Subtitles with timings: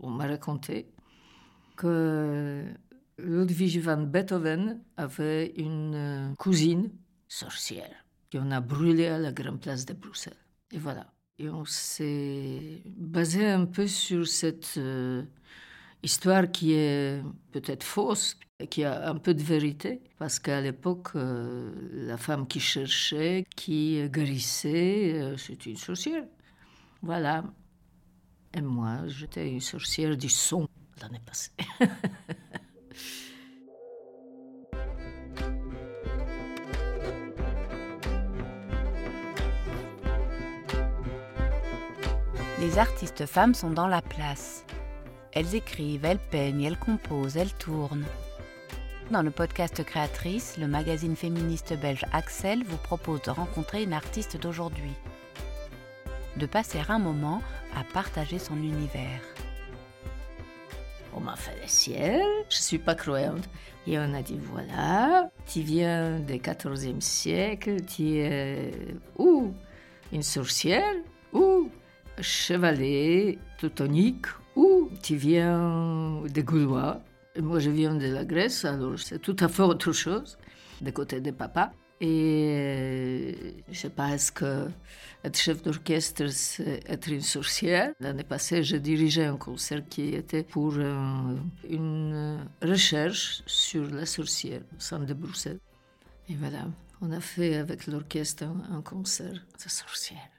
[0.00, 0.86] on m'a raconté
[1.76, 2.64] que
[3.18, 6.90] Ludwig van Beethoven avait une euh, cousine
[7.28, 10.36] sorcière qu'on a brûlée à la grande place de Bruxelles.
[10.72, 11.12] Et voilà.
[11.38, 15.22] Et on s'est basé un peu sur cette euh,
[16.02, 17.22] histoire qui est
[17.52, 18.38] peut-être fausse,
[18.70, 24.08] qui a un peu de vérité, parce qu'à l'époque, euh, la femme qui cherchait, qui
[24.08, 26.24] guérissait, c'était une sorcière.
[27.02, 27.44] Voilà.
[28.54, 30.68] Et moi, j'étais une sorcière du son
[31.00, 31.50] l'année passée.
[42.58, 44.64] Les artistes femmes sont dans la place.
[45.32, 48.06] Elles écrivent, elles peignent, elles composent, elles tournent.
[49.10, 54.40] Dans le podcast Créatrice, le magazine féministe belge Axel vous propose de rencontrer une artiste
[54.40, 54.94] d'aujourd'hui.
[56.36, 57.42] De passer un moment
[57.74, 59.20] à partager son univers.
[61.14, 63.48] On m'a fait le ciel, je suis pas croyante.
[63.86, 68.70] Et on a dit voilà, tu viens du XIVe siècle, tu es
[69.16, 69.54] ou
[70.12, 70.94] une sorcière
[71.32, 71.70] ou
[72.20, 77.00] chevalier teutonique ou tu viens des Gaulois.
[77.40, 80.38] moi, je viens de la Grèce, alors c'est tout à fait autre chose,
[80.80, 81.72] du côté de papa.
[82.00, 83.32] Et euh,
[83.70, 84.68] je est-ce que
[85.24, 90.42] être chef d'orchestre, c'est être une sorcière L'année passée, je dirigeais un concert qui était
[90.42, 91.34] pour euh,
[91.68, 95.60] une recherche sur la sorcière au centre de Bruxelles.
[96.28, 96.68] Et voilà,
[97.00, 100.30] on a fait avec l'orchestre un concert de sorcière.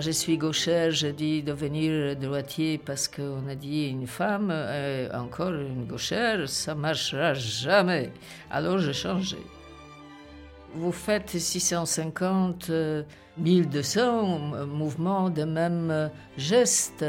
[0.00, 5.52] Je suis gauchère, je dis devenir droitier parce qu'on a dit une femme, et encore
[5.52, 8.12] une gauchère, ça marchera jamais.
[8.48, 9.38] Alors, j'ai changé.
[10.74, 12.70] Vous faites 650,
[13.38, 17.04] 1200 mouvements de même geste,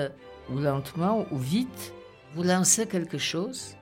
[0.52, 1.94] ou lentement ou vite.
[2.34, 3.76] Vous lancez quelque chose,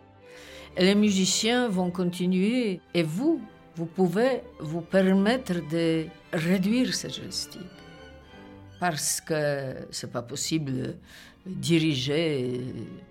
[0.75, 3.39] et les musiciens vont continuer, et vous,
[3.77, 7.61] vous pouvez vous permettre de réduire ce gestique
[8.79, 10.95] parce que c'est pas possible de
[11.45, 12.61] diriger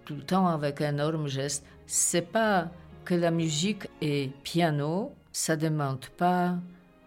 [0.05, 1.65] tout le temps avec un énorme geste.
[1.87, 2.71] C'est pas
[3.05, 6.57] que la musique est piano, ça demande pas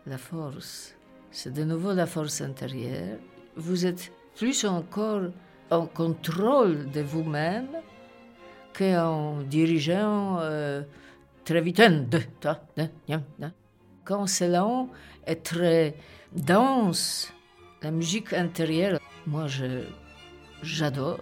[0.05, 0.95] la force.
[1.31, 3.17] C'est de nouveau la force intérieure.
[3.55, 5.23] Vous êtes plus encore
[5.69, 7.69] en contrôle de vous-même
[8.73, 10.81] qu'en dirigeant euh,
[11.43, 11.81] très vite.
[14.05, 14.89] Quand c'est lent
[15.27, 15.95] et très
[16.33, 17.31] dense,
[17.81, 19.47] la musique intérieure, moi,
[20.61, 21.19] j'adore.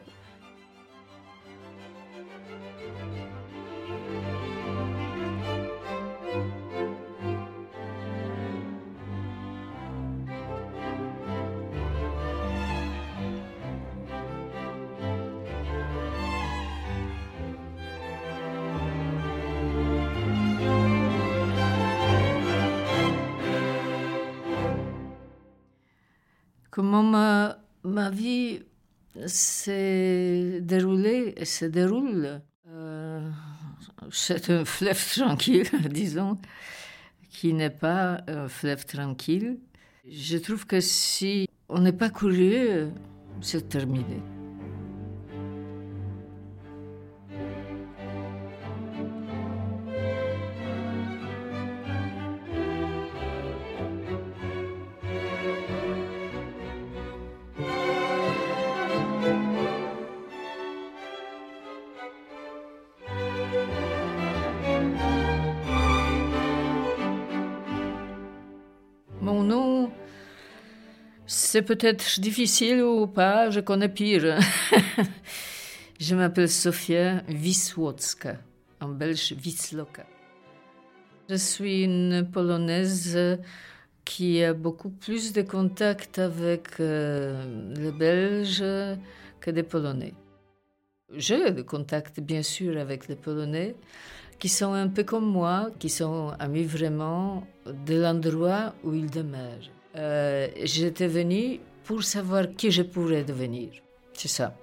[26.88, 28.62] Ma, ma vie
[29.26, 32.42] s'est déroulée et se déroule.
[32.70, 33.30] Euh,
[34.12, 36.38] c'est un fleuve tranquille, disons,
[37.30, 39.60] qui n'est pas un fleuve tranquille.
[40.10, 42.92] Je trouve que si on n'est pas curieux,
[43.42, 44.22] c'est terminé.
[71.58, 74.38] C'est peut-être difficile ou pas, je connais pire.
[76.00, 78.38] je m'appelle Sofia Wisłocka,
[78.80, 80.06] en belge Wisloka.
[81.28, 83.40] Je suis une Polonaise
[84.06, 88.64] qui a beaucoup plus de contacts avec euh, les Belges
[89.40, 90.14] que des Polonais.
[91.12, 93.74] J'ai des contacts, bien sûr, avec les Polonais,
[94.38, 99.72] qui sont un peu comme moi, qui sont amis vraiment de l'endroit où ils demeurent.
[99.98, 103.70] Euh, J'étais venue pour savoir qui je pourrais devenir.
[104.14, 104.56] C'est ça.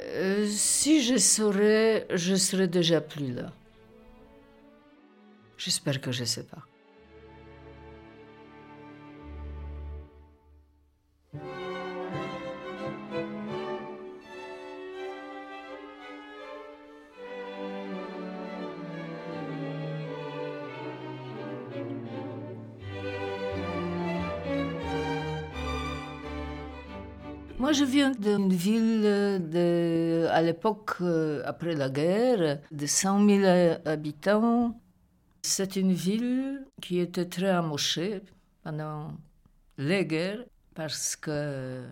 [0.00, 3.52] Euh, si je saurais, je serais déjà plus là.
[5.56, 6.62] J'espère que je ne sais pas.
[27.74, 34.80] Je viens d'une ville de, à l'époque, euh, après la guerre, de 100 000 habitants.
[35.42, 38.22] C'est une ville qui était très amochée
[38.62, 39.12] pendant
[39.76, 40.44] les guerres
[40.74, 41.84] parce que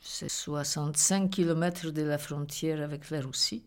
[0.00, 3.64] c'est 65 km de la frontière avec la Russie.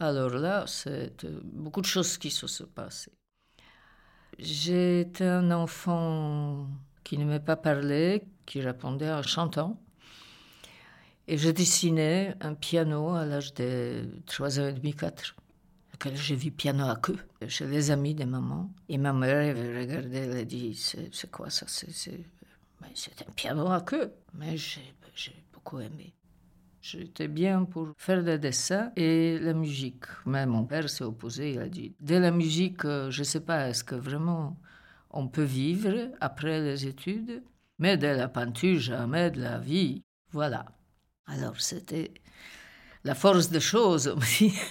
[0.00, 3.12] Alors là, c'est beaucoup de choses qui se sont passées.
[4.38, 6.66] J'étais un enfant
[7.04, 9.83] qui ne m'a pas parlé, qui répondait en chantant.
[11.26, 15.34] Et je dessinais un piano à l'âge de 3 ans et demi, 4,
[15.92, 17.18] lequel j'ai vu piano à queue
[17.48, 18.70] chez les amis de maman.
[18.88, 21.66] Et ma mère elle regardait, elle a dit C'est quoi ça?
[21.66, 22.12] C'est
[23.26, 24.12] un piano à queue.
[24.34, 24.82] Mais j'ai
[25.52, 26.14] beaucoup aimé.
[26.82, 30.04] J'étais bien pour faire des dessins et la musique.
[30.26, 33.40] Mais mon père s'est opposé, il a dit De la musique, euh, je ne sais
[33.40, 34.58] pas, est-ce que vraiment
[35.10, 37.42] on peut vivre après les études?
[37.78, 40.02] Mais de la peinture, jamais de la vie.
[40.30, 40.66] Voilà.
[41.26, 42.12] Alors c'était
[43.04, 44.54] la force des choses aussi.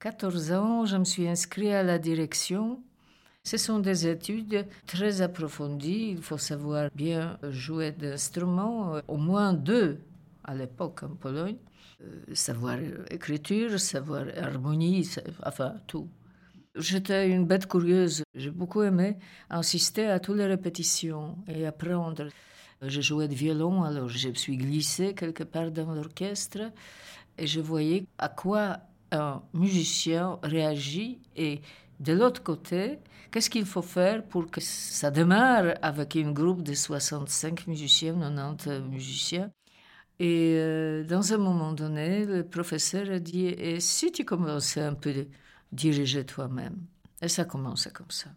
[0.00, 2.82] 14 ans, je me suis inscrite à la direction.
[3.42, 6.10] Ce sont des études très approfondies.
[6.10, 9.98] Il faut savoir bien jouer d'instruments, au moins deux
[10.44, 11.56] à l'époque en Pologne.
[12.02, 12.76] Euh, savoir
[13.10, 15.08] écriture, savoir harmonie,
[15.44, 16.08] enfin tout.
[16.74, 18.22] J'étais une bête curieuse.
[18.34, 19.16] J'ai beaucoup aimé
[19.48, 22.28] assister à toutes les répétitions et apprendre.
[22.82, 26.72] Je jouais de violon, alors je me suis glissée quelque part dans l'orchestre
[27.38, 28.78] et je voyais à quoi
[29.12, 31.62] un musicien réagit et
[32.00, 32.98] de l'autre côté,
[33.30, 38.82] qu'est-ce qu'il faut faire pour que ça démarre avec un groupe de 65 musiciens, 90
[38.90, 39.50] musiciens?
[40.18, 44.94] Et euh, dans un moment donné, le professeur a dit Et si tu commençais un
[44.94, 45.24] peu à
[45.72, 46.76] diriger toi-même
[47.22, 48.30] Et ça commençait comme ça.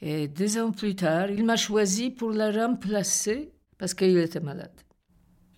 [0.00, 4.80] Et deux ans plus tard, il m'a choisi pour la remplacer parce qu'il était malade.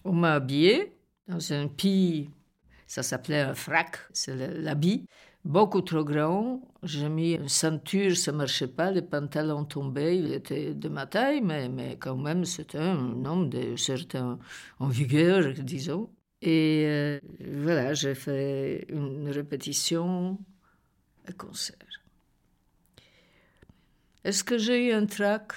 [0.04, 0.96] On m'a habillé
[1.28, 2.30] dans un pis,
[2.86, 5.06] ça s'appelait un frac, c'est l'habit,
[5.44, 6.60] beaucoup trop grand.
[6.82, 11.40] J'ai mis une ceinture, ça marchait pas, les pantalons tombaient, il était de ma taille,
[11.40, 14.38] mais, mais quand même c'était un homme de certain
[14.78, 16.10] en vigueur, disons.
[16.42, 17.20] Et euh,
[17.64, 20.38] voilà, j'ai fait une répétition,
[21.28, 21.76] un concert.
[24.24, 25.52] Est-ce que j'ai eu un trac?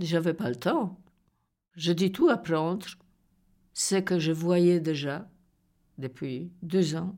[0.00, 0.98] J'avais pas le temps.
[1.76, 2.86] Je dis tout apprendre,
[3.72, 5.28] ce que je voyais déjà
[5.98, 7.16] depuis deux ans.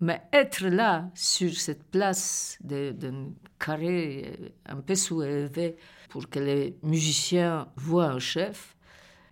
[0.00, 5.76] Mais être là, sur cette place d'un carré un peu sous-élevé
[6.08, 8.76] pour que les musiciens voient un chef,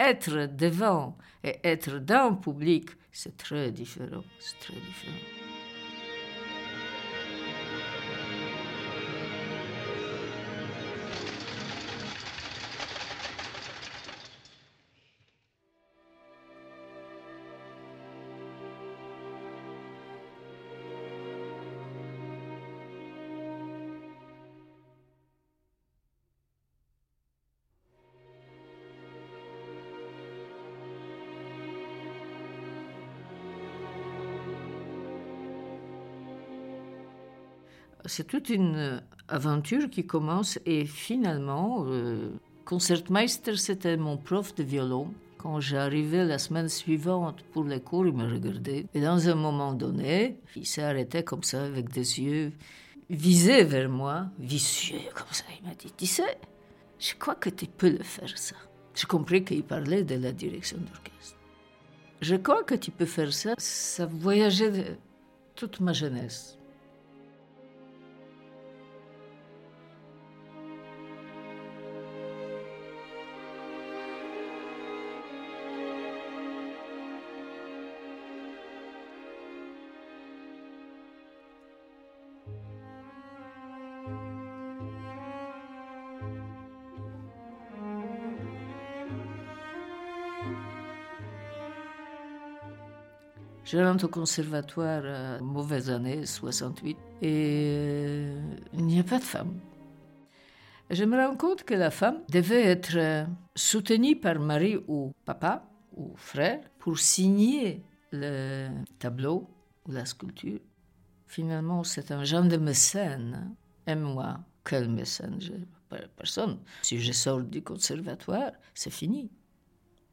[0.01, 4.25] être devant et être dans le public, c'est très différent.
[4.41, 5.46] C'est très différent.
[38.17, 42.31] C'est toute une aventure qui commence et finalement, euh,
[42.65, 45.13] Concertmeister, c'était mon prof de violon.
[45.37, 48.87] Quand j'arrivais la semaine suivante pour les cours, il me regardait.
[48.95, 52.53] Et dans un moment donné, il s'est arrêté comme ça avec des yeux
[53.11, 55.45] visés vers moi, vicieux comme ça.
[55.61, 56.39] Il m'a dit, tu sais,
[56.99, 58.57] je crois que tu peux le faire ça.
[58.95, 61.37] J'ai compris qu'il parlait de la direction d'orchestre.
[62.23, 63.53] Je crois que tu peux faire ça.
[63.59, 64.97] Ça voyageait
[65.55, 66.56] toute ma jeunesse.
[93.77, 99.23] Je rentre au conservatoire à mauvaise année, 68, et euh, il n'y a pas de
[99.23, 99.61] femme.
[100.89, 106.15] Je me rends compte que la femme devait être soutenue par mari ou papa ou
[106.17, 109.47] frère pour signer le tableau
[109.85, 110.61] ou la sculpture,
[111.27, 113.55] finalement, c'est un genre de mécène.
[113.87, 115.39] Et moi, quel mécène
[116.17, 116.61] Personne.
[116.81, 119.31] Si je sors du conservatoire, c'est fini.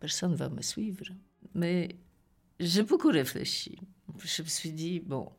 [0.02, 1.06] Personne ne va me suivre.
[1.56, 1.96] Mais
[2.60, 3.80] j'ai beaucoup réfléchi.
[4.20, 5.32] Je me suis dit, bon,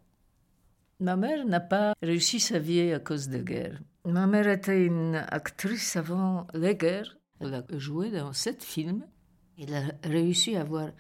[1.01, 3.81] ma mère n'a pas réussi sa vie à cause de guerre.
[4.05, 7.17] Ma mère était une actrice avant les guerres.
[7.41, 9.05] Elle a joué dans sept films.
[9.59, 10.91] Elle a réussi à avoir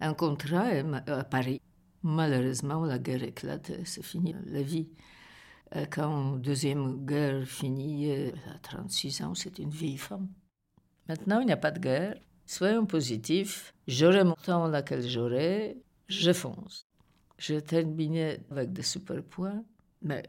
[0.00, 0.68] un contrat
[1.06, 1.60] à Paris.
[2.02, 4.88] Malheureusement, la guerre éclate, c'est fini la vie.
[5.76, 10.28] Euh, quand la deuxième guerre finit, elle a 36 ans, c'est une vieille femme.
[11.08, 12.16] Maintenant, il n'y a pas de guerre.
[12.52, 13.72] Soyons positifs.
[13.88, 15.78] J'aurai mon temps laquelle j'aurai,
[16.08, 16.86] je fonce.
[17.38, 19.64] J'ai terminé avec des super points,
[20.02, 20.22] mais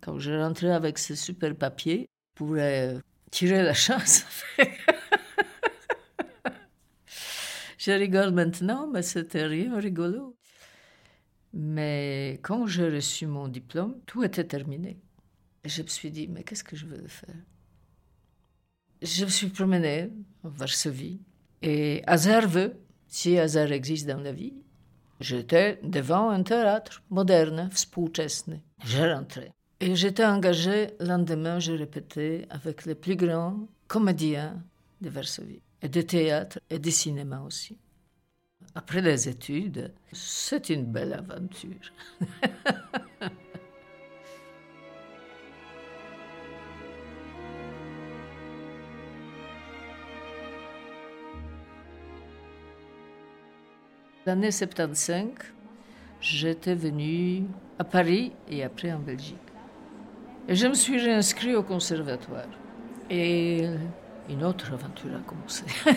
[0.00, 2.56] quand je rentrais avec ces super papiers, pour
[3.30, 4.24] tirer la chance.
[7.78, 10.34] je rigole maintenant, mais c'était rien rigolo.
[11.52, 14.98] Mais quand j'ai reçu mon diplôme, tout était terminé.
[15.62, 17.36] Je me suis dit, mais qu'est-ce que je veux faire?
[19.02, 20.10] Je me suis promenée
[20.42, 21.20] en Varsovie.
[21.62, 22.74] Et hasard veut,
[23.08, 24.54] si hasard existe dans la vie,
[25.20, 28.62] j'étais devant un théâtre moderne, współczesny.
[28.84, 29.52] Je rentrais.
[29.80, 34.62] Et j'étais engagée, le lendemain, je répétais avec les plus grands comédiens
[35.00, 37.78] de Varsovie, et de théâtre et de cinéma aussi.
[38.74, 41.92] Après les études, c'est une belle aventure.
[54.26, 55.28] L'année 75,
[56.20, 57.44] j'étais venu
[57.78, 59.36] à Paris et après en Belgique.
[60.48, 62.48] Je me suis réinscrit au conservatoire.
[63.08, 63.68] Et
[64.28, 65.64] une autre aventure a commencé.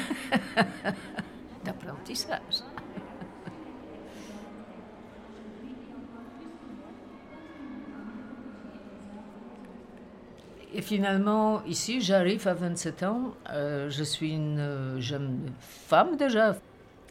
[1.65, 2.61] d'apprentissage.
[10.71, 13.33] Et finalement, ici, j'arrive à 27 ans.
[13.49, 16.55] Euh, je suis une euh, jeune femme déjà,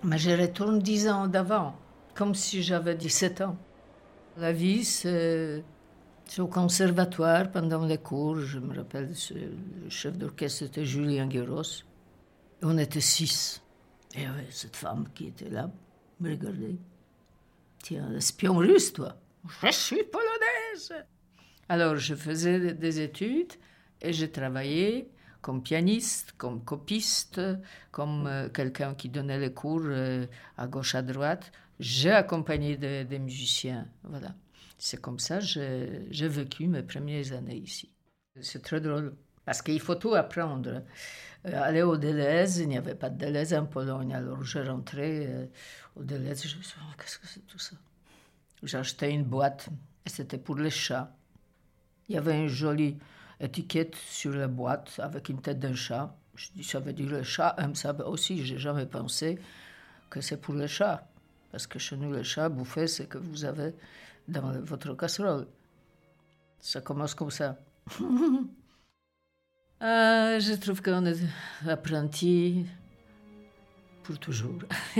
[0.05, 1.75] mais je retourne 10 ans d'avant,
[2.14, 3.57] comme si j'avais 17 ans.
[4.37, 5.64] La vie, c'est
[6.38, 8.40] au conservatoire pendant les cours.
[8.40, 11.83] Je me rappelle, le chef d'orchestre était Julien Guéros.
[12.62, 13.62] On était six.
[14.14, 15.71] Et cette femme qui était là
[16.21, 16.76] me regardait.
[17.83, 19.17] Tiens, espion russe, toi.
[19.62, 21.05] Je suis polonaise.
[21.69, 23.52] Alors, je faisais des études
[24.00, 25.09] et je travaillais
[25.49, 27.40] comme pianiste, comme copiste,
[27.90, 30.26] comme euh, quelqu'un qui donnait les cours euh,
[30.59, 31.50] à gauche, à droite.
[31.81, 33.88] J'ai accompagné des, musiciens.
[34.02, 34.35] Voilà.
[34.76, 37.90] C'est comme ça que j'ai vécu mes premières années ici.
[38.43, 40.83] C'est très drôle parce qu'il faut tout apprendre.
[41.47, 44.14] Euh, aller au Deleuze, il n'y avait pas de Deleuze en Pologne.
[44.14, 45.49] Alors je rentrais
[45.97, 47.76] au Deleuze, je me suis dit, oh, qu'est-ce que c'est tout ça?
[48.64, 49.71] J'ai acheté une boîte
[50.05, 51.11] et c'était pour les chats.
[52.07, 52.99] Il y avait une jolie
[53.40, 56.14] étiquette sur la boîte avec une tête d'un chat.
[56.62, 58.45] Ça veut dire le chat aime ça aussi.
[58.45, 59.38] J'ai jamais pensé
[60.11, 61.07] que c'est pour les chats.
[61.50, 63.75] Parce que chez nous, les chats, bouffer, c'est que vous avez
[64.26, 65.47] dans votre casserole.
[66.61, 67.59] Ça commence comme ça.
[69.80, 71.21] Ah, je trouve qu'on est
[71.66, 72.66] apprenti
[74.02, 74.59] pour toujours.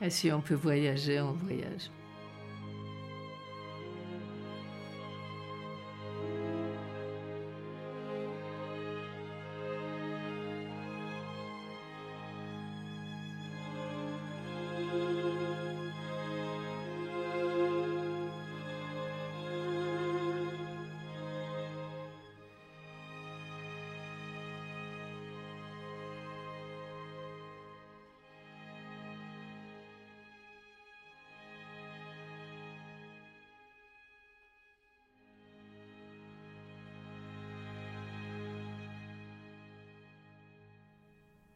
[0.00, 1.90] Et si on peut voyager, on voyage.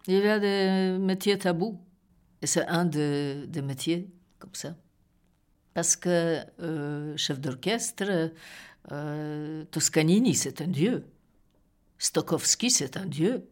[0.08, 1.78] Il y a des métiers tabous.
[2.40, 4.74] Et c'est un des, métiers comme ça.
[5.74, 8.32] Parce que euh, chef d'orchestre,
[8.90, 11.04] euh, Toscanini, c'est un dieu.
[11.98, 13.48] Stokowski, c'est un dieu.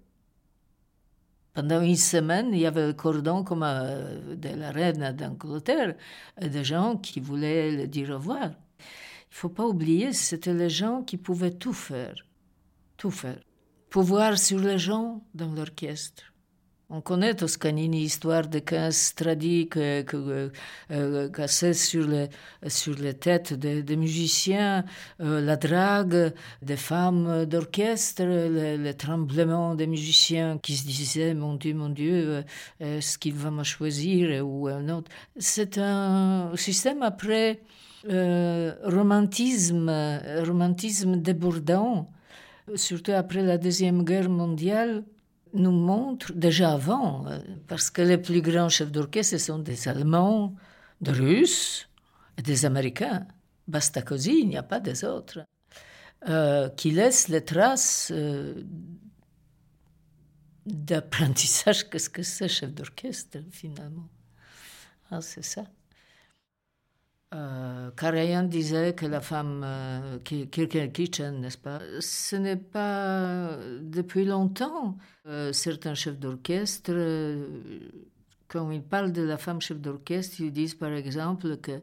[1.52, 5.94] Pendant une semaine, il y avait le cordon comme euh, de la reine d'Angleterre,
[6.40, 8.50] et des gens qui voulaient le dire au revoir.
[9.30, 12.14] Il faut pas oublier, c'était les gens qui pouvaient tout faire,
[12.96, 13.40] tout faire.
[13.90, 16.32] Pouvoir sur les gens dans l'orchestre
[16.88, 20.52] On connaît Toscanini, histoire de 15 tradis que, que,
[20.92, 22.28] euh, sur les,
[22.68, 24.84] sur les têtes des, musiciens,
[25.20, 31.74] euh, la drague des femmes d'orchestre, le, tremblement des musiciens qui se disaient Mon Dieu,
[31.74, 32.44] mon Dieu,
[32.80, 35.10] euh, est-ce qu'il va me choisir ou autre?
[35.38, 37.62] C'est un système après
[38.04, 39.90] romantisme,
[40.44, 42.08] romantisme débordant,
[42.76, 45.02] surtout après la Deuxième Guerre mondiale
[45.56, 50.54] nous montre déjà avant, euh, parce que les plus grands chefs d'orchestre sont des Allemands,
[51.00, 51.88] des Russes
[52.38, 53.26] et des Américains.
[53.66, 55.40] Basta così, il n'y a pas des autres.
[56.28, 58.62] Euh, qui laissent les traces euh,
[60.64, 61.88] d'apprentissage.
[61.90, 64.08] Qu'est-ce que c'est, chef d'orchestre, finalement?
[65.10, 65.64] Ah, C'est ça.
[67.34, 67.90] Euh,
[68.44, 71.80] disait que la femme, euh, Kitchen, n'est-ce pas?
[72.00, 74.96] Ce n'est pas depuis longtemps.
[75.26, 77.80] Euh, certains chefs d'orchestre, euh,
[78.48, 81.82] quand ils parlent de la femme chef d'orchestre, ils disent par exemple que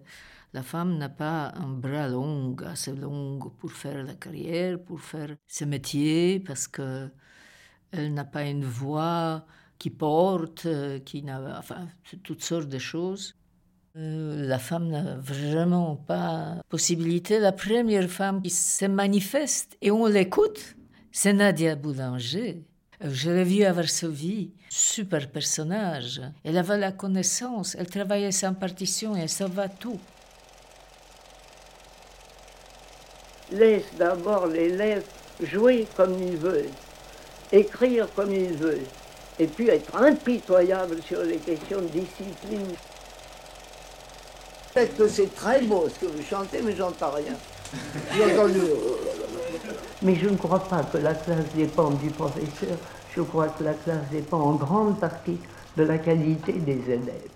[0.53, 5.35] la femme n'a pas un bras long, assez long pour faire la carrière, pour faire
[5.47, 7.09] ce métier, parce que
[7.91, 9.45] elle n'a pas une voix
[9.79, 10.67] qui porte,
[11.05, 11.87] qui n'a, enfin,
[12.23, 13.35] toutes sortes de choses.
[13.95, 17.37] Euh, la femme n'a vraiment pas possibilité.
[17.37, 20.75] La première femme qui se manifeste et on l'écoute,
[21.11, 22.63] c'est Nadia Boulanger.
[23.03, 26.21] Euh, je l'ai vue à Varsovie, super personnage.
[26.43, 29.99] Elle avait la connaissance, elle travaillait sans partition, elle savait tout.
[33.51, 35.05] Laisse d'abord l'élève
[35.39, 36.65] jouer comme il veut,
[37.51, 38.81] écrire comme il veut,
[39.37, 42.75] et puis être impitoyable sur les questions de discipline.
[44.73, 47.35] Peut-être que c'est très beau ce que vous chantez, mais j'entends rien.
[50.01, 52.77] Mais je ne crois pas que la classe dépend du professeur.
[53.15, 55.37] Je crois que la classe dépend en grande partie
[55.77, 57.29] de la qualité des élèves.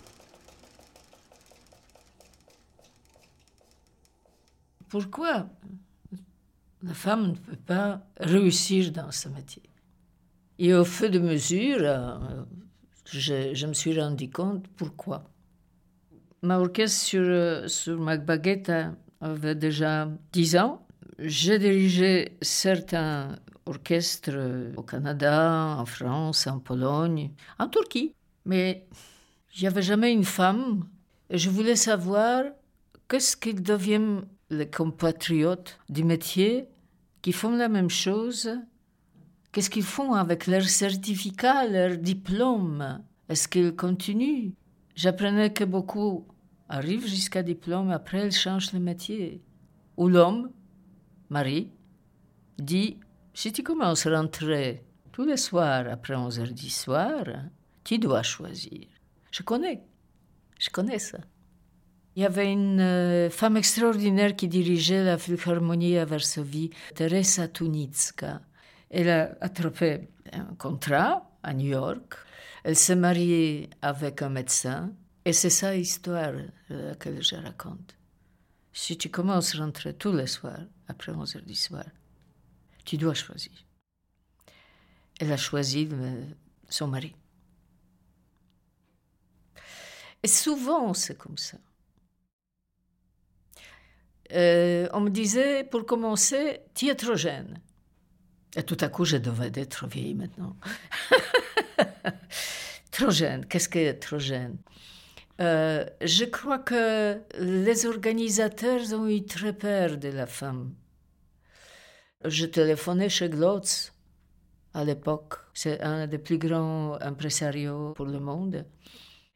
[4.90, 5.48] Pourquoi
[6.82, 9.64] la femme ne peut pas réussir dans ce métier?
[10.58, 12.44] Et au feu de mesure, euh,
[13.06, 15.24] je, je me suis rendu compte pourquoi.
[16.44, 18.72] Ma orchestre sur, sur ma baguette
[19.22, 20.86] avait déjà 10 ans.
[21.20, 28.14] J'ai dirigé certains orchestres au Canada, en France, en Pologne, en Turquie.
[28.46, 28.88] Mais
[29.56, 30.88] il n'y avait jamais une femme
[31.30, 32.44] et je voulais savoir
[33.10, 36.70] qu'est-ce qu'ils deviennent les compatriotes du métier
[37.22, 38.50] qui font la même chose.
[39.52, 43.02] Qu'est-ce qu'ils font avec leur certificat, leur diplôme?
[43.28, 44.52] Est-ce qu'ils continuent?
[44.98, 46.28] J'apprenais que beaucoup
[46.70, 49.44] arrivent jusqu'à diplôme, après ils changent de métier.
[49.96, 50.50] Ou l'homme,
[51.30, 51.72] Marie,
[52.58, 53.00] dit
[53.32, 57.26] Si tu commences à rentrer tous les soirs après 11h du soir,
[57.84, 58.88] tu dois choisir.
[59.30, 59.84] Je connais,
[60.58, 61.20] je connais ça.
[62.16, 68.42] Il y avait une euh, femme extraordinaire qui dirigeait la Philharmonie à Varsovie, Teresa Tunicka.
[68.90, 72.16] Elle a attrapé un contrat à New York.
[72.68, 74.92] Elle s'est mariée avec un médecin.
[75.24, 76.34] Et c'est ça l'histoire
[76.72, 77.96] euh, que je raconte.
[78.74, 81.86] Si tu commences à rentrer tous les soirs, après 11 heures du soir,
[82.84, 83.54] tu dois choisir.
[85.22, 85.88] Elle a choisi
[86.68, 87.16] son mari.
[90.22, 91.58] Et souvent, c'est comme ça.
[94.34, 97.62] Euh, on me disait, pour commencer, tu es trop jeune.
[98.56, 100.56] Et tout à coup, je devais être vieille maintenant.
[102.92, 104.58] trop jeune, qu'est-ce que trop jeune?
[105.42, 110.74] Euh, Je crois que les organisateurs ont eu très peur de la femme.
[112.26, 113.94] Je téléphonais chez Glotz
[114.74, 115.36] à l'époque.
[115.54, 118.66] C'est un des plus grands impresarios pour le monde.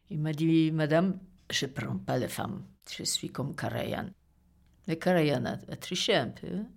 [0.10, 1.20] Il m'a dit, Madame,
[1.50, 2.66] je ne prends pas les femmes.
[2.90, 4.10] Je suis comme Karajan.
[4.88, 6.68] Mais Karajan a, a triché un peu hein,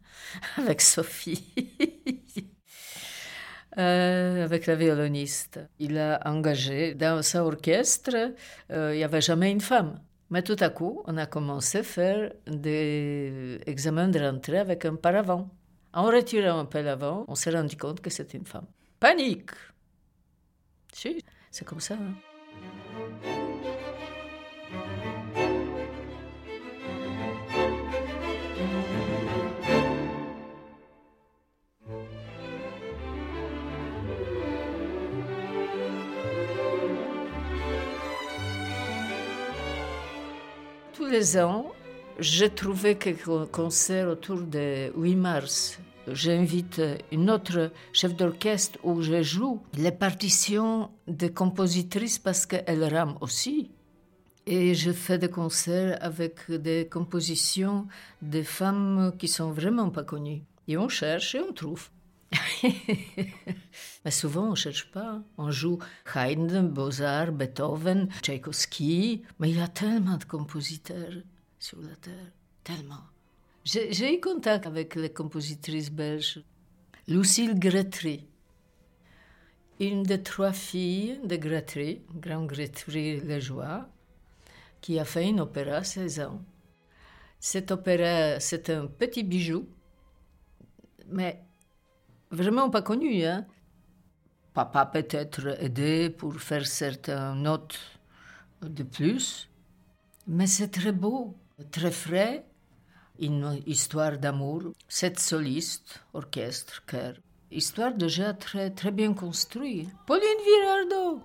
[0.56, 1.44] avec Sophie.
[3.76, 5.58] Euh, avec la violoniste.
[5.80, 8.32] Il a engagé dans son orchestre,
[8.70, 10.00] euh, il n'y avait jamais une femme.
[10.30, 14.94] Mais tout à coup, on a commencé à faire des examens de rentrée avec un
[14.94, 15.50] paravent.
[15.92, 18.66] En retirant un peu l'avant, on s'est rendu compte que c'était une femme.
[19.00, 19.50] Panique
[20.92, 21.94] Si, c'est comme ça.
[21.94, 22.33] Hein.
[41.04, 41.66] Tous les ans,
[42.18, 46.80] j'ai trouvé quelques concerts autour du 8 mars j'invite
[47.12, 53.70] une autre chef d'orchestre où je joue les partitions des compositrices parce qu'elles rament aussi.
[54.46, 57.86] Et je fais des concerts avec des compositions
[58.22, 60.42] des femmes qui sont vraiment pas connues.
[60.68, 61.90] Et on cherche et on trouve.
[64.04, 65.22] Mais souvent, on ne cherche pas.
[65.38, 65.78] On joue
[66.14, 69.22] Haydn, Beaux-Arts, Beethoven, Tchaïkovski.
[69.38, 71.14] Mais il y a tellement de compositeurs
[71.58, 72.32] sur la Terre.
[72.62, 73.04] Tellement.
[73.64, 76.42] J'ai eu contact avec les compositrices belges.
[77.06, 78.26] Lucille Gretry,
[79.80, 83.88] une des trois filles de Gretry, grand Gretry Lejoie,
[84.80, 86.42] qui a fait une opéra à 16 ans.
[87.40, 89.66] Cet opéra, c'est un petit bijou,
[91.08, 91.43] mais
[92.34, 93.24] vraiment pas connu.
[93.24, 93.46] Hein?
[94.52, 97.78] Papa peut-être aidé pour faire certaines notes
[98.62, 99.48] de plus,
[100.26, 101.34] mais c'est très beau,
[101.70, 102.44] très frais
[103.20, 107.14] une histoire d'amour, sept solistes, orchestre, chœur.
[107.50, 109.88] Histoire déjà très, très bien construite.
[110.06, 111.20] Pauline Virardo,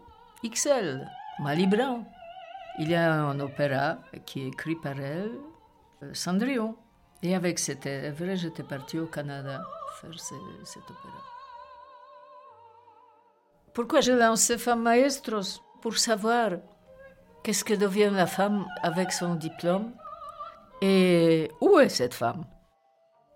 [0.45, 1.07] XL,
[1.39, 2.05] Malibran.
[2.79, 5.31] Il y a un opéra qui est écrit par elle,
[6.03, 6.75] euh, Cendrillon.
[7.23, 9.61] Et avec cette œuvre, j'étais partie au Canada
[10.01, 10.19] faire
[10.63, 11.21] cet opéra.
[13.73, 15.61] Pourquoi j'ai lancé Femme Maestros?
[15.81, 16.51] Pour savoir
[17.43, 19.91] qu'est-ce que devient la femme avec son diplôme
[20.81, 22.45] et où est cette femme?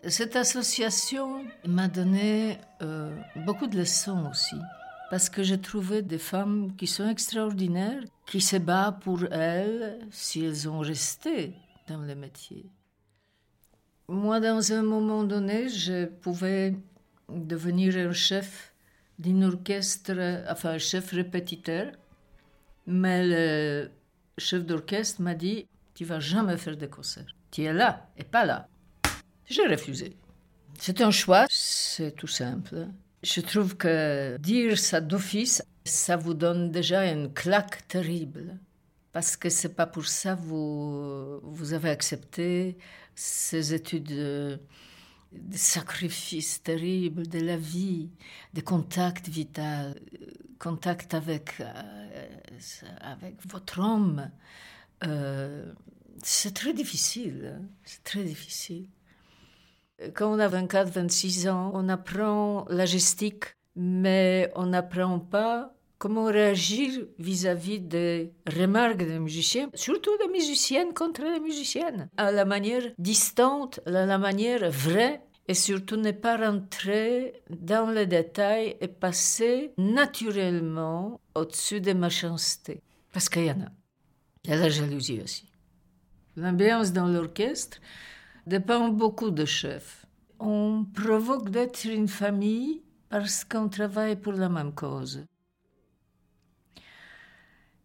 [0.08, 4.58] Cette association m'a donné euh, beaucoup de leçons aussi,
[5.10, 10.44] parce que j'ai trouvé des femmes qui sont extraordinaires, qui se battent pour elles si
[10.44, 11.54] elles ont resté
[11.88, 12.66] dans le métier.
[14.10, 16.76] Moi, dans un moment donné, je pouvais
[17.30, 18.74] devenir un chef
[19.18, 21.92] d'un orchestre, enfin chef répétiteur,
[22.86, 23.90] mais le
[24.38, 27.26] chef d'orchestre m'a dit tu vas jamais faire de concert.
[27.52, 28.68] Tu es là et pas là.
[29.46, 30.18] J'ai refusé.
[30.80, 32.88] C'est un choix, c'est tout simple.
[33.22, 38.58] Je trouve que dire ça d'office, ça vous donne déjà une claque terrible.
[39.14, 42.78] Parce que c'est pas pour ça que vous, vous avez accepté
[43.16, 44.60] ces études de,
[45.32, 48.10] de sacrifices terribles de la vie,
[48.54, 50.00] de contact vital,
[50.60, 51.66] contact avec, euh,
[53.02, 54.30] avec votre homme,
[55.04, 55.74] euh,
[56.22, 57.56] c'est très difficile.
[57.56, 57.66] Hein.
[57.84, 58.88] C'est très difficile.
[60.14, 66.26] Quand on a 24, 26 ans, on apprend la gestique, mais on n'apprend pas comment
[66.26, 72.84] réagir vis-à-vis des remarques des musiciens, surtout des musiciennes contre les musiciennes, à la manière
[72.98, 79.72] distante, à la manière vraie, et surtout ne pas rentrer dans les détails et passer
[79.78, 82.82] naturellement au-dessus des méchancetés.
[83.14, 83.72] Parce qu'il y en a.
[84.44, 85.46] Il y a la jalousie aussi.
[86.36, 87.78] L'ambiance dans l'orchestre
[88.46, 90.06] dépend beaucoup de chefs.
[90.38, 95.24] On provoque d'être une famille parce qu'on travaille pour la même cause.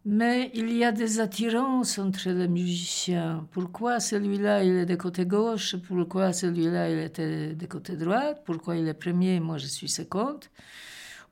[0.05, 3.47] Mais il y a des attirances entre les musiciens.
[3.51, 5.75] Pourquoi celui-là il est de côté gauche?
[5.77, 9.39] Pourquoi celui-là il était de côté droit Pourquoi il est premier?
[9.39, 10.45] Moi je suis seconde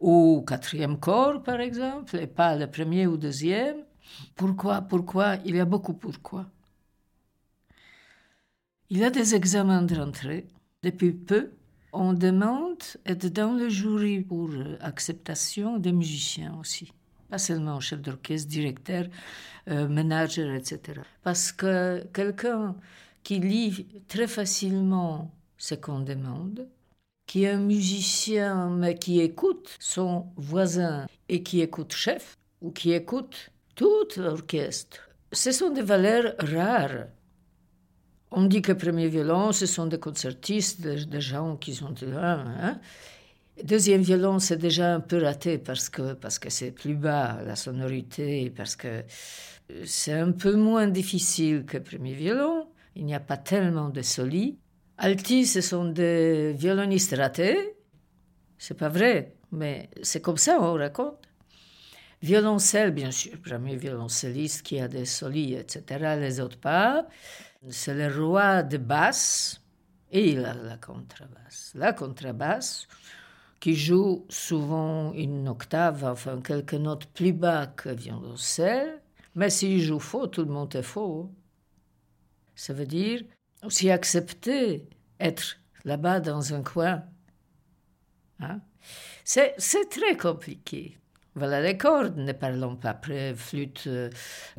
[0.02, 3.78] Ou quatrième corps par exemple, et pas le premier ou deuxième
[4.36, 4.82] pourquoi?
[4.82, 5.38] Pourquoi?
[5.46, 6.46] Il y a beaucoup pourquoi.
[8.90, 10.48] Il y a des examens de rentrée.
[10.84, 11.52] Depuis peu,
[11.94, 14.50] on demande d'être dans le jury pour
[14.82, 16.92] acceptation des musiciens aussi.
[17.30, 19.06] Pas seulement chef d'orchestre, directeur,
[19.70, 21.02] euh, manager, etc.
[21.24, 22.76] Parce que quelqu'un
[23.24, 26.68] qui lit très facilement ce qu'on demande,
[27.26, 32.94] qui est un musicien mais qui écoute son voisin et qui écoute chef, ou qui
[32.94, 35.10] écoute tout l'orchestre.
[35.32, 37.08] Ce sont des valeurs rares.
[38.32, 42.44] On dit que premier violon, ce sont des concertistes, des, gens qui sont là.
[42.62, 42.80] Hein.
[43.64, 47.56] Deuxième violon, c'est déjà un peu raté parce que parce que c'est plus bas la
[47.56, 49.04] sonorité, parce que
[49.84, 52.68] c'est un peu moins difficile que premier violon.
[52.96, 54.60] Il n'y a pas tellement de soli.
[54.98, 57.76] Alti, ce sont des violonistes ratés.
[58.60, 61.28] C'est pas vrai, mais c'est comme ça on raconte.
[62.22, 66.16] Violoncelle, bien sûr, premier violoncelliste qui a des solis, etc.
[66.20, 67.08] Les autres pas.
[67.70, 69.62] C'est le roi de basse
[70.12, 71.72] et la, la contrebasse.
[71.76, 72.88] La contrebasse
[73.60, 79.02] qui joue souvent une octave, enfin quelques notes plus bas que violoncelle,
[79.36, 81.32] mais s'il joue faux, tout le monde est faux.
[82.56, 83.24] Ça veut dire
[83.64, 84.88] aussi accepter
[85.20, 87.04] être là-bas dans un coin.
[88.40, 88.62] Hein?
[89.24, 89.56] C'est
[89.90, 90.98] très compliqué.
[91.36, 94.10] Voilà les cordes, ne parlons pas après flûte euh,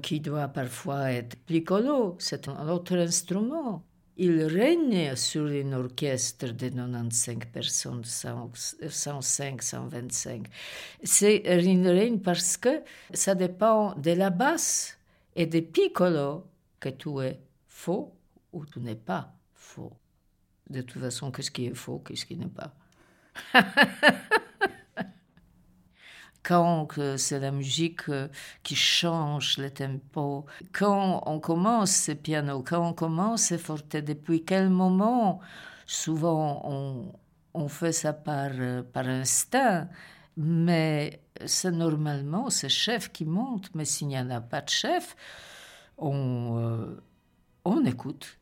[0.00, 3.84] qui doit parfois être piccolo, c'est un autre instrument.
[4.18, 10.46] Il règne sur un orchestre de 95 personnes, 105, 125.
[11.04, 12.82] C'est il règne parce que
[13.14, 14.98] ça dépend de la basse
[15.36, 16.44] et des piccolo
[16.80, 18.12] que tu es faux
[18.52, 19.92] ou tu n'es pas faux.
[20.68, 22.74] De toute façon, qu'est-ce qui est faux, qu'est-ce qui n'est pas?
[26.48, 28.28] quand c'est la musique euh,
[28.62, 34.46] qui change le tempo, quand on commence ce piano, quand on commence ce forte, depuis
[34.46, 35.40] quel moment?
[35.84, 37.12] Souvent,
[37.52, 39.88] on, fait ça par, euh, par instinct,
[40.38, 43.68] mais c'est normalement ce chef qui monte.
[43.74, 45.16] Mais s'il n'y en a pas de chef,
[45.98, 47.02] on, euh,
[47.66, 48.38] on écoute.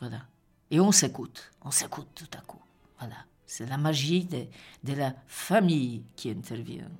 [0.00, 0.22] Voilà.
[0.70, 2.60] Et on s'écoute, on s'écoute tout à coup.
[2.98, 3.16] Voilà.
[3.54, 4.46] C'est la magie de,
[4.82, 6.90] de, la famille qui intervient.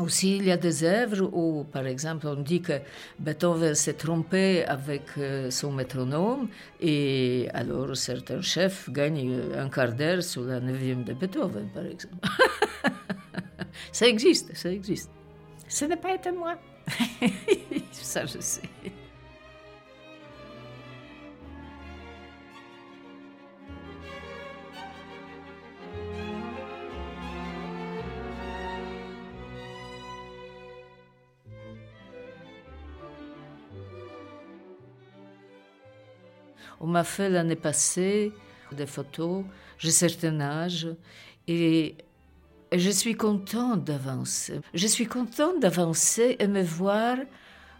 [0.00, 2.80] Aussi, il y a des œuvres où, par exemple, on dit que
[3.20, 6.48] Beethoven s'est trompé avec euh, son métronome
[6.80, 12.28] et alors certains chefs gagnent un quart d'heure sur la neuvième de Beethoven, par exemple.
[13.92, 15.12] ça existe, ça existe.
[15.68, 16.58] Ce n'est pas été moi.
[17.92, 18.62] ça, je sais.
[36.90, 38.32] M'a fait l'année passée
[38.72, 39.44] des photos,
[39.78, 40.88] j'ai certain âge,
[41.48, 41.96] et,
[42.72, 44.60] je suis contente d'avancer.
[44.74, 47.16] Je suis contente d'avancer et me voir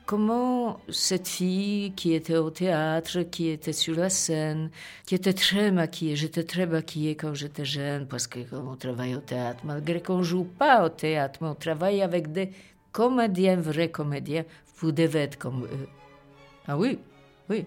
[0.05, 4.71] comment cette fille qui était au théâtre, qui était sur la scène,
[5.07, 9.61] qui était très maquillée, j'étais très maquillée quand j'étais jeune parce qu'on travaille au théâtre,
[9.65, 12.51] malgré qu'on joue pas au théâtre, mais on travaille avec des
[12.91, 14.45] comédiens, vrais comédiens,
[14.79, 15.89] vous devez être comme eux.
[16.67, 16.99] Ah oui,
[17.49, 17.65] oui.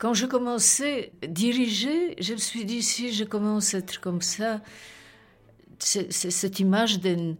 [0.00, 4.22] Quand je commençais à diriger, je me suis dit, si je commence à être comme
[4.22, 4.62] ça,
[5.78, 7.36] cette image d'une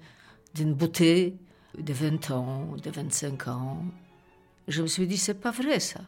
[0.74, 1.36] beauté
[1.78, 3.82] de 20 ans, de 25 ans.
[4.68, 6.02] Je me suis dit, c'est pas vrai ça.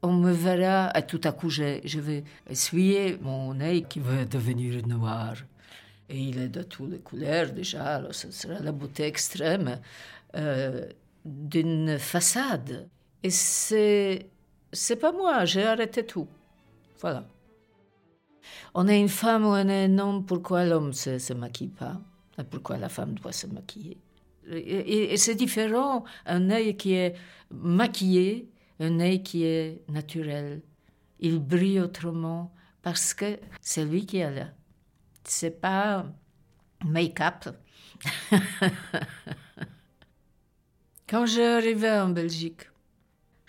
[0.00, 4.24] On me verra, et tout à coup, je, je vais essuyer mon œil qui va
[4.24, 5.34] devenir noir.
[6.08, 9.80] Et il est de toutes les couleurs déjà, alors ce sera la beauté extrême
[10.36, 10.86] euh,
[11.24, 12.88] d'une façade.
[13.24, 14.28] Et c'est
[14.74, 16.28] c'est pas moi, j'ai arrêté tout.
[17.00, 17.24] Voilà.
[18.74, 22.00] On est une femme ou on est un homme, pourquoi l'homme ne se, maquille pas?
[22.50, 23.96] Pourquoi la femme doit se maquiller?
[24.50, 27.14] Et, c'est différent, un œil qui est
[27.50, 30.60] maquillé, un œil qui est naturel.
[31.20, 34.48] Il brille autrement parce que c'est lui qui est là.
[35.22, 36.04] C'est pas
[36.84, 37.56] make-up.
[41.08, 42.62] Quand j'arrivais en Belgique,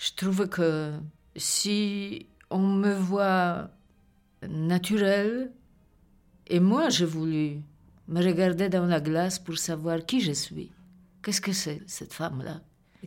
[0.05, 0.93] je trouve que
[1.35, 3.71] si on me voit
[4.47, 5.51] naturel,
[6.45, 7.61] et moi j'ai voulu
[8.07, 10.71] me regarder dans la glace pour savoir qui je suis.
[11.23, 12.61] Qu'est-ce que c'est cette femme-là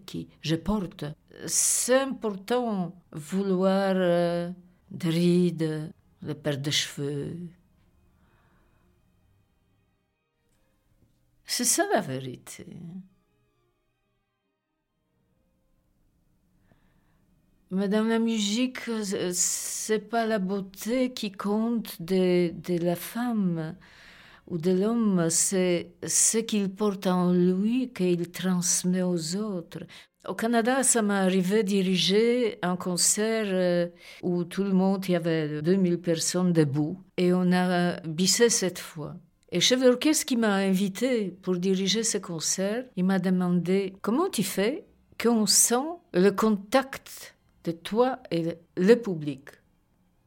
[0.07, 1.05] qui je porte?
[1.47, 4.51] C'est important vouloir euh,
[4.91, 7.37] des rides, des paires de cheveux.
[11.47, 12.67] C'est ça la vérité.
[17.71, 18.79] Madame la musique,
[19.33, 22.51] c'est pas la beauté qui compte de,
[22.83, 23.77] la femme
[24.47, 29.81] ou de l'homme, c'est ce qu'il porte en lui qu'il transmet aux autres.
[30.27, 33.89] Au Canada, ça m'est arrivé diriger un concert euh,
[34.23, 38.79] où tout le monde, il y avait 2000 personnes debout, et on a bissé cette
[38.79, 39.15] fois.
[39.53, 44.43] Et chef d'orchestre qui m'a invité pour diriger ce concert, il m'a demandé comment tu
[44.43, 44.87] fais
[45.21, 47.38] qu'on sent le contact
[47.69, 49.45] de toi et le public.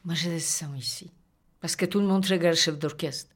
[0.05, 1.11] Moi, je le sens ici.
[1.59, 3.35] Parce que tout le monde regarde le chef d'orchestre.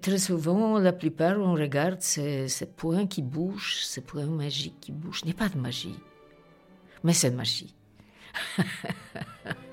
[0.00, 4.92] Très souvent, la plupart, on regarde ces, ces points qui bougent, ces points magiques qui
[4.92, 5.20] bougent.
[5.22, 5.98] Il n'y a pas de magie.
[7.04, 7.74] Mais c'est magie.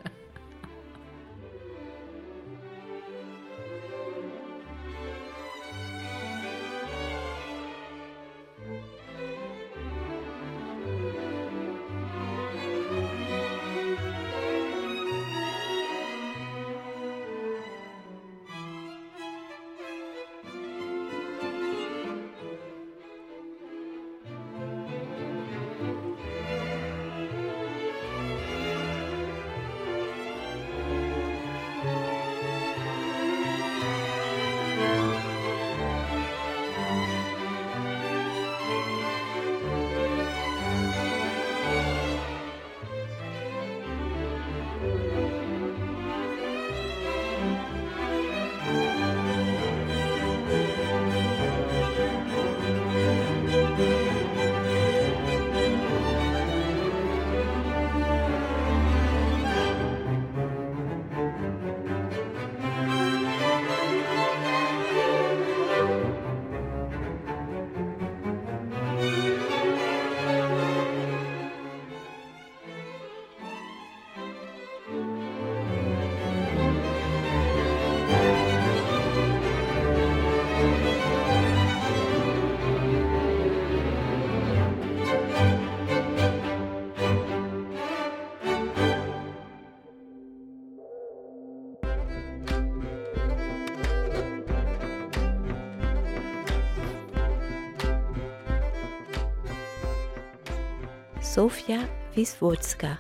[101.22, 101.80] Sofia
[102.16, 102.98] Wiswotska,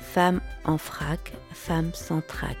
[0.00, 2.56] femme en frac, femme sans trac.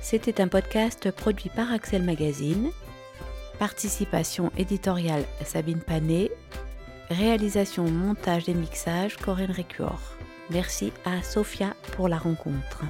[0.00, 2.70] C'était un podcast produit par Axel Magazine.
[3.58, 6.30] Participation éditoriale Sabine Panet.
[7.10, 9.98] Réalisation, montage et mixage Corinne Récur.
[10.50, 12.84] Merci à Sofia pour la rencontre.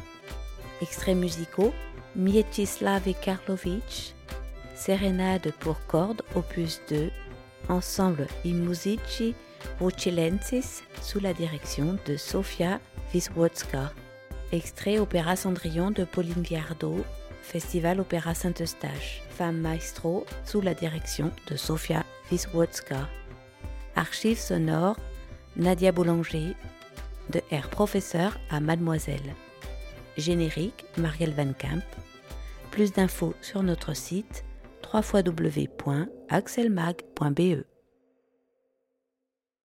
[0.83, 1.73] Extraits musicaux
[2.15, 4.15] Mietislav Karlovic,
[4.75, 7.11] Sérénade pour cordes, opus 2,
[7.69, 8.53] ensemble I
[9.81, 12.81] Musici Vocelensis sous la direction de Sofia
[13.13, 13.93] Wisłocka.
[14.53, 17.05] Extrait Opéra Cendrillon de Pauline Viardot,
[17.43, 19.23] Festival Opéra Saint-Eustache.
[19.31, 23.09] Femme maestro sous la direction de Sofia Wisłocka.
[23.97, 24.97] Archives sonores
[25.57, 26.55] Nadia Boulanger,
[27.31, 29.35] de Air Professeur à Mademoiselle.
[30.17, 31.83] Générique Marielle Van Camp.
[32.71, 34.45] Plus d'infos sur notre site
[34.93, 37.70] www.axelmag.be.